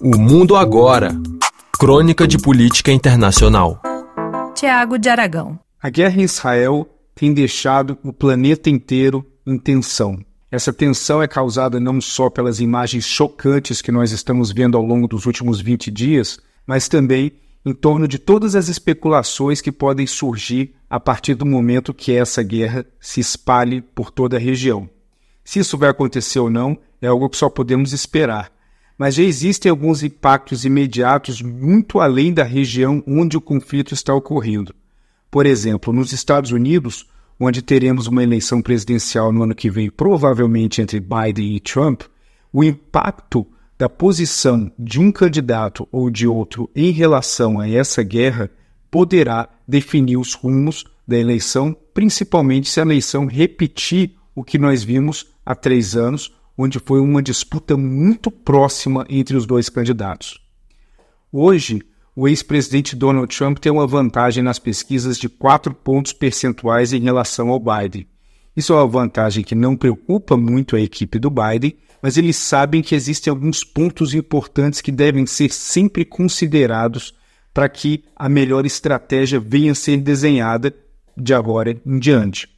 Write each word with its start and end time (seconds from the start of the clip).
O 0.00 0.16
Mundo 0.16 0.54
Agora 0.54 1.10
Crônica 1.76 2.24
de 2.28 2.38
Política 2.38 2.92
Internacional. 2.92 3.82
Tiago 4.54 4.96
de 4.96 5.08
Aragão. 5.08 5.58
A 5.82 5.90
guerra 5.90 6.20
em 6.20 6.24
Israel 6.24 6.88
tem 7.16 7.34
deixado 7.34 7.98
o 8.04 8.12
planeta 8.12 8.70
inteiro 8.70 9.26
em 9.44 9.58
tensão. 9.58 10.16
Essa 10.52 10.72
tensão 10.72 11.20
é 11.20 11.26
causada 11.26 11.80
não 11.80 12.00
só 12.00 12.30
pelas 12.30 12.60
imagens 12.60 13.06
chocantes 13.06 13.82
que 13.82 13.90
nós 13.90 14.12
estamos 14.12 14.52
vendo 14.52 14.76
ao 14.76 14.84
longo 14.84 15.08
dos 15.08 15.26
últimos 15.26 15.60
20 15.60 15.90
dias, 15.90 16.38
mas 16.64 16.88
também 16.88 17.32
em 17.66 17.74
torno 17.74 18.06
de 18.06 18.20
todas 18.20 18.54
as 18.54 18.68
especulações 18.68 19.60
que 19.60 19.72
podem 19.72 20.06
surgir 20.06 20.76
a 20.88 21.00
partir 21.00 21.34
do 21.34 21.44
momento 21.44 21.92
que 21.92 22.12
essa 22.12 22.40
guerra 22.40 22.86
se 23.00 23.18
espalhe 23.18 23.82
por 23.82 24.12
toda 24.12 24.36
a 24.36 24.40
região. 24.40 24.88
Se 25.44 25.58
isso 25.58 25.76
vai 25.76 25.88
acontecer 25.88 26.38
ou 26.38 26.48
não, 26.48 26.78
é 27.02 27.08
algo 27.08 27.28
que 27.28 27.36
só 27.36 27.50
podemos 27.50 27.92
esperar. 27.92 28.52
Mas 28.98 29.14
já 29.14 29.22
existem 29.22 29.70
alguns 29.70 30.02
impactos 30.02 30.64
imediatos 30.64 31.40
muito 31.40 32.00
além 32.00 32.34
da 32.34 32.42
região 32.42 33.02
onde 33.06 33.36
o 33.36 33.40
conflito 33.40 33.94
está 33.94 34.12
ocorrendo. 34.12 34.74
Por 35.30 35.46
exemplo, 35.46 35.92
nos 35.92 36.12
Estados 36.12 36.50
Unidos, 36.50 37.06
onde 37.38 37.62
teremos 37.62 38.08
uma 38.08 38.24
eleição 38.24 38.60
presidencial 38.60 39.32
no 39.32 39.44
ano 39.44 39.54
que 39.54 39.70
vem, 39.70 39.88
provavelmente 39.88 40.82
entre 40.82 40.98
Biden 40.98 41.54
e 41.54 41.60
Trump, 41.60 42.02
o 42.52 42.64
impacto 42.64 43.46
da 43.78 43.88
posição 43.88 44.72
de 44.76 44.98
um 44.98 45.12
candidato 45.12 45.86
ou 45.92 46.10
de 46.10 46.26
outro 46.26 46.68
em 46.74 46.90
relação 46.90 47.60
a 47.60 47.70
essa 47.70 48.02
guerra 48.02 48.50
poderá 48.90 49.48
definir 49.66 50.16
os 50.16 50.34
rumos 50.34 50.84
da 51.06 51.16
eleição, 51.16 51.76
principalmente 51.94 52.68
se 52.68 52.80
a 52.80 52.82
eleição 52.82 53.26
repetir 53.26 54.16
o 54.34 54.42
que 54.42 54.58
nós 54.58 54.82
vimos 54.82 55.26
há 55.46 55.54
três 55.54 55.94
anos, 55.96 56.32
onde 56.58 56.80
foi 56.80 57.00
uma 57.00 57.22
disputa 57.22 57.76
muito 57.76 58.32
próxima 58.32 59.06
entre 59.08 59.36
os 59.36 59.46
dois 59.46 59.68
candidatos. 59.68 60.44
Hoje, 61.32 61.80
o 62.16 62.26
ex-presidente 62.26 62.96
Donald 62.96 63.34
Trump 63.34 63.58
tem 63.58 63.70
uma 63.70 63.86
vantagem 63.86 64.42
nas 64.42 64.58
pesquisas 64.58 65.16
de 65.16 65.28
4 65.28 65.72
pontos 65.72 66.12
percentuais 66.12 66.92
em 66.92 66.98
relação 67.00 67.50
ao 67.50 67.60
Biden. 67.60 68.08
Isso 68.56 68.72
é 68.72 68.76
uma 68.76 68.88
vantagem 68.88 69.44
que 69.44 69.54
não 69.54 69.76
preocupa 69.76 70.36
muito 70.36 70.74
a 70.74 70.80
equipe 70.80 71.20
do 71.20 71.30
Biden, 71.30 71.76
mas 72.02 72.16
eles 72.16 72.34
sabem 72.34 72.82
que 72.82 72.96
existem 72.96 73.30
alguns 73.30 73.62
pontos 73.62 74.14
importantes 74.14 74.80
que 74.80 74.90
devem 74.90 75.26
ser 75.26 75.52
sempre 75.52 76.04
considerados 76.04 77.14
para 77.54 77.68
que 77.68 78.02
a 78.16 78.28
melhor 78.28 78.66
estratégia 78.66 79.38
venha 79.38 79.72
a 79.72 79.76
ser 79.76 79.98
desenhada 79.98 80.74
de 81.16 81.32
agora 81.32 81.80
em 81.86 81.98
diante. 82.00 82.48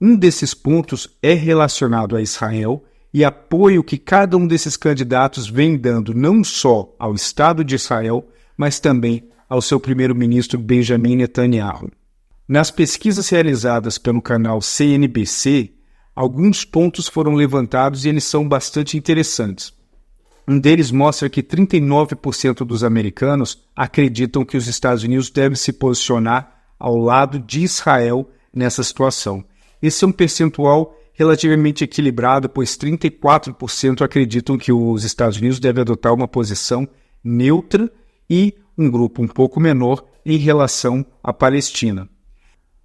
Um 0.00 0.14
desses 0.16 0.54
pontos 0.54 1.08
é 1.20 1.32
relacionado 1.32 2.14
a 2.14 2.22
Israel 2.22 2.84
e 3.12 3.24
apoio 3.24 3.82
que 3.82 3.96
cada 3.96 4.36
um 4.36 4.46
desses 4.46 4.76
candidatos 4.76 5.48
vem 5.48 5.76
dando 5.76 6.14
não 6.14 6.44
só 6.44 6.94
ao 6.98 7.14
Estado 7.14 7.64
de 7.64 7.74
Israel, 7.74 8.28
mas 8.56 8.78
também 8.78 9.28
ao 9.48 9.62
seu 9.62 9.80
primeiro-ministro 9.80 10.58
Benjamin 10.58 11.16
Netanyahu. 11.16 11.90
Nas 12.46 12.70
pesquisas 12.70 13.28
realizadas 13.28 13.98
pelo 13.98 14.22
canal 14.22 14.60
CNBC, 14.60 15.72
alguns 16.14 16.64
pontos 16.64 17.08
foram 17.08 17.34
levantados 17.34 18.04
e 18.04 18.08
eles 18.08 18.24
são 18.24 18.46
bastante 18.48 18.96
interessantes. 18.96 19.72
Um 20.46 20.58
deles 20.58 20.90
mostra 20.90 21.28
que 21.28 21.42
39% 21.42 22.64
dos 22.64 22.82
americanos 22.82 23.62
acreditam 23.76 24.46
que 24.46 24.56
os 24.56 24.66
Estados 24.66 25.02
Unidos 25.02 25.28
devem 25.28 25.56
se 25.56 25.74
posicionar 25.74 26.62
ao 26.78 26.96
lado 26.96 27.38
de 27.38 27.60
Israel 27.60 28.30
nessa 28.52 28.82
situação. 28.82 29.44
Esse 29.82 30.04
é 30.04 30.08
um 30.08 30.12
percentual 30.12 30.97
relativamente 31.18 31.82
equilibrado, 31.82 32.48
pois 32.48 32.78
34% 32.78 34.02
acreditam 34.02 34.56
que 34.56 34.72
os 34.72 35.02
Estados 35.02 35.36
Unidos 35.36 35.58
devem 35.58 35.80
adotar 35.80 36.14
uma 36.14 36.28
posição 36.28 36.88
neutra 37.24 37.90
e 38.30 38.54
um 38.78 38.88
grupo 38.88 39.20
um 39.20 39.26
pouco 39.26 39.58
menor 39.58 40.04
em 40.24 40.36
relação 40.36 41.04
à 41.20 41.32
Palestina. 41.32 42.08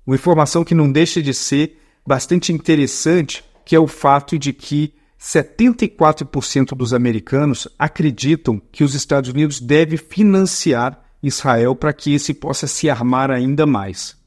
Uma 0.05 0.15
informação 0.15 0.63
que 0.63 0.73
não 0.73 0.91
deixa 0.91 1.21
de 1.21 1.31
ser 1.31 1.77
bastante 2.05 2.51
interessante, 2.51 3.45
que 3.63 3.75
é 3.75 3.79
o 3.79 3.85
fato 3.85 4.37
de 4.39 4.51
que 4.51 4.95
74% 5.21 6.75
dos 6.75 6.91
americanos 6.91 7.67
acreditam 7.77 8.59
que 8.71 8.83
os 8.83 8.95
Estados 8.95 9.29
Unidos 9.29 9.59
devem 9.59 9.97
financiar 9.97 10.99
Israel 11.21 11.75
para 11.75 11.93
que 11.93 12.15
esse 12.15 12.33
possa 12.33 12.65
se 12.65 12.89
armar 12.89 13.29
ainda 13.29 13.67
mais. 13.67 14.17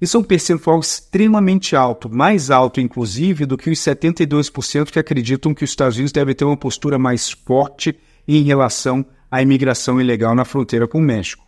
Isso 0.00 0.16
é 0.16 0.20
um 0.20 0.24
percentual 0.24 0.78
extremamente 0.78 1.74
alto, 1.74 2.08
mais 2.08 2.50
alto, 2.50 2.80
inclusive, 2.80 3.44
do 3.44 3.56
que 3.56 3.68
os 3.68 3.78
72% 3.80 4.92
que 4.92 4.98
acreditam 4.98 5.52
que 5.52 5.64
os 5.64 5.70
Estados 5.70 5.96
Unidos 5.96 6.12
devem 6.12 6.34
ter 6.34 6.44
uma 6.44 6.56
postura 6.56 6.98
mais 6.98 7.30
forte 7.30 7.98
em 8.26 8.42
relação 8.42 9.04
à 9.28 9.42
imigração 9.42 10.00
ilegal 10.00 10.36
na 10.36 10.44
fronteira 10.44 10.86
com 10.86 10.98
o 10.98 11.02
México. 11.02 11.44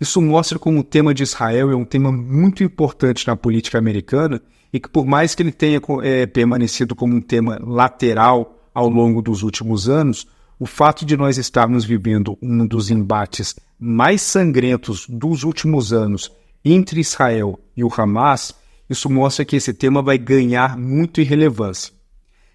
Isso 0.00 0.22
mostra 0.22 0.58
como 0.58 0.80
o 0.80 0.84
tema 0.84 1.12
de 1.12 1.22
Israel 1.22 1.70
é 1.70 1.76
um 1.76 1.84
tema 1.84 2.10
muito 2.10 2.64
importante 2.64 3.26
na 3.26 3.36
política 3.36 3.78
americana 3.78 4.40
e 4.72 4.80
que, 4.80 4.88
por 4.88 5.06
mais 5.06 5.34
que 5.34 5.42
ele 5.42 5.52
tenha 5.52 5.80
é, 6.02 6.26
permanecido 6.26 6.94
como 6.94 7.14
um 7.14 7.20
tema 7.20 7.60
lateral 7.62 8.58
ao 8.74 8.88
longo 8.88 9.20
dos 9.20 9.42
últimos 9.42 9.88
anos, 9.88 10.26
o 10.58 10.64
fato 10.64 11.04
de 11.04 11.16
nós 11.16 11.36
estarmos 11.36 11.84
vivendo 11.84 12.38
um 12.40 12.66
dos 12.66 12.90
embates 12.90 13.54
mais 13.78 14.22
sangrentos 14.22 15.06
dos 15.08 15.44
últimos 15.44 15.92
anos 15.92 16.32
entre 16.64 17.00
Israel 17.00 17.58
e 17.76 17.82
o 17.82 17.90
Hamas, 17.96 18.54
isso 18.88 19.08
mostra 19.10 19.44
que 19.44 19.56
esse 19.56 19.72
tema 19.72 20.02
vai 20.02 20.18
ganhar 20.18 20.76
muito 20.76 21.20
em 21.20 21.24
relevância. 21.24 21.92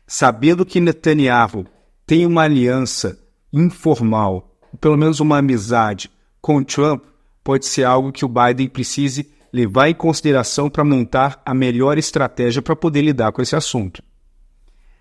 Sabendo 0.06 0.66
que 0.66 0.80
Netanyahu 0.80 1.66
tem 2.06 2.26
uma 2.26 2.44
aliança 2.44 3.20
informal, 3.52 4.56
pelo 4.80 4.98
menos 4.98 5.20
uma 5.20 5.40
amizade 5.40 6.10
com 6.42 6.64
Trump, 6.64 7.04
pode 7.44 7.66
ser 7.66 7.84
algo 7.84 8.12
que 8.12 8.24
o 8.24 8.30
Biden 8.30 8.70
precise 8.70 9.30
levar 9.52 9.90
em 9.90 9.94
consideração 9.94 10.70
para 10.70 10.84
montar 10.84 11.42
a 11.46 11.54
melhor 11.54 11.98
estratégia 11.98 12.62
para 12.62 12.76
poder 12.76 13.02
lidar 13.02 13.32
com 13.32 13.42
esse 13.42 13.56
assunto. 13.56 14.04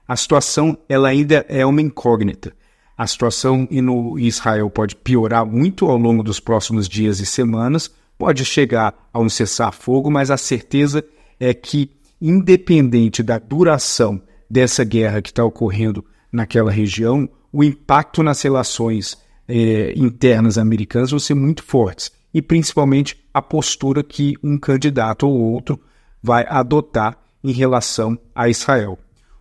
A 0.09 0.17
situação 0.17 0.79
ela 0.89 1.09
ainda 1.09 1.45
é 1.49 1.67
uma 1.67 1.83
incógnita. 1.83 2.53
A 2.97 3.07
situação 3.07 3.69
no 3.71 4.19
Israel 4.19 4.71
pode 4.71 4.97
piorar 4.97 5.45
muito 5.45 5.87
ao 5.87 5.99
longo 5.99 6.23
dos 6.23 6.41
próximos 6.41 6.89
dias 6.89 7.21
e 7.21 7.27
semanas, 7.27 7.91
pode 8.19 8.45
chegar 8.45 9.09
a 9.13 9.21
um 9.21 9.29
cessar-fogo, 9.29 10.11
mas 10.11 10.31
a 10.31 10.37
certeza 10.37 11.05
é 11.39 11.53
que, 11.53 11.91
independente 12.21 13.23
da 13.23 13.39
duração 13.39 14.21
dessa 14.49 14.85
guerra 14.85 15.21
que 15.21 15.31
está 15.31 15.45
ocorrendo 15.45 16.05
naquela 16.33 16.71
região, 16.71 17.29
o 17.53 17.63
impacto 17.63 18.23
nas 18.23 18.41
relações 18.43 19.17
eh, 19.49 19.93
internas 19.97 20.59
americanas 20.59 21.11
vão 21.11 21.19
ser 21.19 21.35
muito 21.35 21.63
fortes 21.63 22.11
e 22.33 22.43
principalmente 22.43 23.19
a 23.33 23.41
postura 23.41 24.03
que 24.03 24.35
um 24.43 24.59
candidato 24.59 25.27
ou 25.27 25.39
outro 25.39 25.81
vai 26.23 26.45
adotar 26.49 27.19
em 27.43 27.53
relação 27.53 28.19
a 28.35 28.49
Israel. 28.49 28.99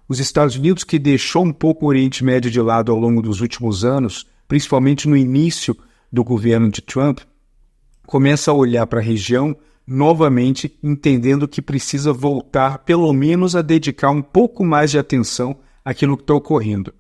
Os 0.08 0.20
Estados 0.20 0.56
Unidos, 0.56 0.84
que 0.84 1.00
deixou 1.00 1.44
um 1.44 1.52
pouco 1.52 1.86
o 1.86 1.90
Oriente 1.90 2.24
Médio 2.24 2.52
de 2.52 2.62
lado 2.62 2.92
ao 2.92 3.00
longo 3.00 3.22
dos 3.22 3.42
últimos 3.42 3.84
anos, 3.84 4.28
principalmente 4.48 5.10
no 5.10 5.18
início 5.18 5.76
do 6.12 6.24
governo 6.24 6.70
de 6.70 6.82
Trump, 6.82 7.20
começa 8.06 8.52
a 8.52 8.54
olhar 8.54 8.86
para 8.88 9.00
a 9.00 9.04
região 9.04 9.56
novamente, 9.88 10.78
entendendo 10.82 11.48
que 11.48 11.62
precisa 11.62 12.12
voltar, 12.12 12.80
pelo 12.80 13.12
menos, 13.14 13.56
a 13.56 13.62
dedicar 13.62 14.10
um 14.10 14.22
pouco 14.22 14.64
mais 14.64 14.92
de 14.92 14.98
atenção 14.98 15.58
àquilo 15.84 16.18
que 16.18 16.24
está 16.24 16.34
ocorrendo. 16.34 16.94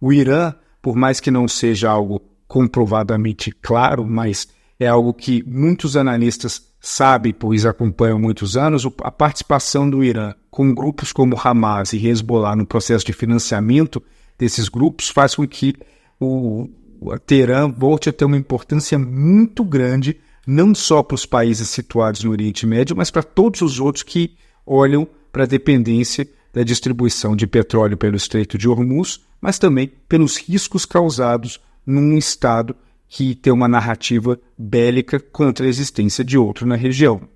O 0.00 0.12
Irã, 0.12 0.54
por 0.82 0.94
mais 0.94 1.20
que 1.20 1.30
não 1.30 1.48
seja 1.48 1.90
algo 1.90 2.20
comprovadamente 2.46 3.50
claro, 3.50 4.04
mas 4.04 4.48
é 4.78 4.86
algo 4.86 5.14
que 5.14 5.42
muitos 5.46 5.96
analistas 5.96 6.66
sabem, 6.78 7.32
pois 7.32 7.64
acompanham 7.64 8.18
muitos 8.18 8.56
anos, 8.56 8.86
a 9.02 9.10
participação 9.10 9.88
do 9.88 10.04
Irã 10.04 10.34
com 10.50 10.74
grupos 10.74 11.12
como 11.12 11.38
Hamas 11.42 11.92
e 11.92 12.06
Hezbollah 12.06 12.54
no 12.54 12.66
processo 12.66 13.04
de 13.04 13.12
financiamento 13.12 14.02
desses 14.38 14.68
grupos 14.68 15.08
faz 15.08 15.34
com 15.34 15.46
que 15.46 15.74
o, 16.20 16.68
o 17.00 17.18
Teherã 17.18 17.68
volte 17.70 18.08
a 18.08 18.12
ter 18.12 18.24
uma 18.24 18.36
importância 18.36 18.98
muito 18.98 19.64
grande 19.64 20.18
não 20.46 20.74
só 20.74 21.02
para 21.02 21.16
os 21.16 21.26
países 21.26 21.68
situados 21.68 22.22
no 22.22 22.30
Oriente 22.30 22.66
Médio, 22.66 22.96
mas 22.96 23.10
para 23.10 23.22
todos 23.22 23.62
os 23.62 23.80
outros 23.80 24.02
que 24.02 24.36
olham 24.64 25.08
para 25.32 25.44
a 25.44 25.46
dependência 25.46 26.28
da 26.52 26.62
distribuição 26.62 27.34
de 27.34 27.46
petróleo 27.46 27.96
pelo 27.96 28.16
Estreito 28.16 28.56
de 28.56 28.68
Hormuz, 28.68 29.20
mas 29.40 29.58
também 29.58 29.92
pelos 30.08 30.36
riscos 30.36 30.86
causados 30.86 31.60
num 31.84 32.16
Estado 32.16 32.74
que 33.08 33.34
tem 33.34 33.52
uma 33.52 33.68
narrativa 33.68 34.40
bélica 34.56 35.20
contra 35.20 35.66
a 35.66 35.68
existência 35.68 36.24
de 36.24 36.38
outro 36.38 36.66
na 36.66 36.76
região. 36.76 37.28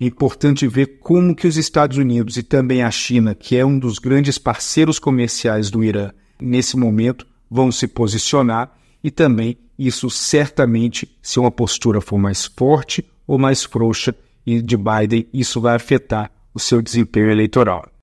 É 0.00 0.04
importante 0.04 0.66
ver 0.66 0.98
como 1.00 1.34
que 1.34 1.46
os 1.46 1.56
Estados 1.56 1.96
Unidos 1.96 2.36
e 2.36 2.42
também 2.42 2.82
a 2.82 2.90
China, 2.90 3.34
que 3.34 3.56
é 3.56 3.64
um 3.64 3.78
dos 3.78 3.98
grandes 3.98 4.38
parceiros 4.38 4.98
comerciais 4.98 5.70
do 5.70 5.84
Irã, 5.84 6.10
nesse 6.40 6.76
momento 6.76 7.26
vão 7.48 7.70
se 7.70 7.86
posicionar 7.86 8.76
e 9.02 9.10
também 9.10 9.58
isso 9.78 10.08
certamente, 10.08 11.16
se 11.20 11.40
uma 11.40 11.50
postura 11.50 12.00
for 12.00 12.18
mais 12.18 12.46
forte 12.46 13.04
ou 13.26 13.38
mais 13.38 13.64
frouxa 13.64 14.14
e 14.46 14.60
de 14.60 14.76
Biden, 14.76 15.26
isso 15.32 15.60
vai 15.60 15.74
afetar 15.74 16.30
o 16.54 16.60
seu 16.60 16.82
desempenho 16.82 17.30
eleitoral. 17.30 17.92